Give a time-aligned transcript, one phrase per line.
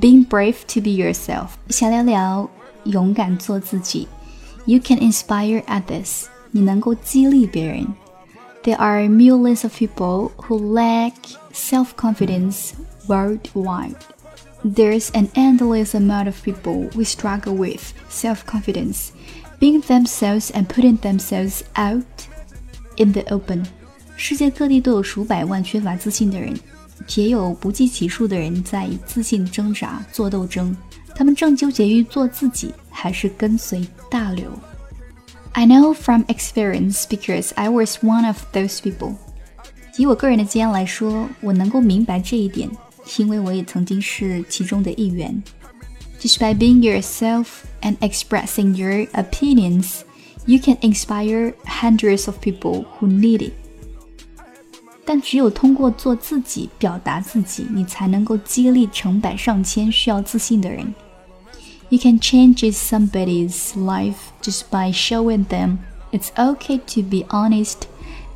[0.00, 2.50] Being brave to be yourself，想聊聊
[2.84, 4.08] 勇敢做自己。
[4.64, 7.94] You can inspire others，你能够激励别人。
[8.64, 11.12] There are millions of people who lack
[11.52, 12.72] self-confidence
[13.06, 13.96] worldwide.
[14.64, 19.10] There's an endless amount of people who struggle with self-confidence,
[19.58, 22.26] being themselves and putting themselves out
[22.96, 23.66] in the open.
[24.16, 26.54] 世界各地都有数百万缺乏自信的人，
[27.16, 30.76] 也有不计其数的人在以自信挣扎、做斗争。
[31.14, 34.50] 他们正纠结于做自己，还是跟随大流。
[35.52, 39.14] I know from experience because I was one of those people。
[39.98, 42.70] 以我个人的经验来说，我能够明白这一点，
[43.18, 45.42] 因为我也曾经是其中的一员。
[46.20, 47.46] Just by being yourself
[47.82, 50.02] and expressing your opinions,
[50.46, 53.52] you can inspire hundreds of people who need it.
[55.06, 60.94] 但只有通过做自己、表达自己，你才能够激励成百上千需要自信的人。
[61.88, 65.78] You can change somebody's life just by showing them
[66.10, 67.82] it's okay to be honest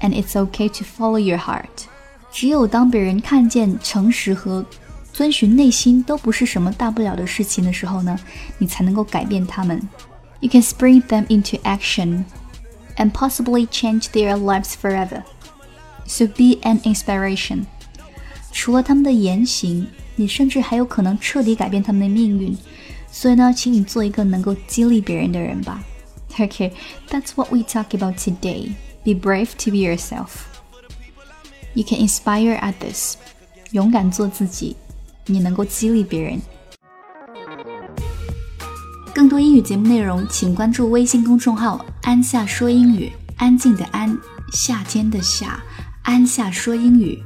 [0.00, 1.86] and it's okay to follow your heart.
[2.32, 4.64] 只有当别人看见诚实和
[5.12, 8.18] 遵循内心都不是什么大不了的事情的时候呢，
[8.58, 9.80] 你才能够改变他们。
[10.40, 12.24] You can spring them into action
[12.96, 15.22] and possibly change their lives forever.
[16.08, 17.64] So be an inspiration.
[18.52, 19.86] 除了他们的言行，
[20.16, 22.56] 你甚至还有可能彻底改变他们的命运。
[23.10, 25.82] 所以呢，请你做一个能够激励别人的人吧。
[26.36, 26.72] Okay,
[27.08, 28.72] that's what we talk about today.
[29.04, 30.28] Be brave to be yourself.
[31.74, 33.14] You can inspire others.
[33.70, 34.76] 勇敢做自己，
[35.26, 36.40] 你能够激励别人。
[39.14, 43.12] 更多英语节目内容，请关注微信公众号“安夏说英语”。
[43.36, 44.16] 安静的安，
[44.52, 45.62] 夏天的夏。
[46.03, 47.21] 安夏说英语。